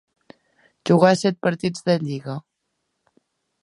[0.91, 2.41] Jugà set partits de lliga.